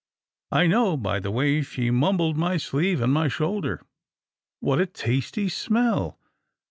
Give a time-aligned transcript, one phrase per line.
[0.51, 3.83] I know by the way she mumbled my sleeve and my shoulder—
[4.59, 6.17] What a tasty smell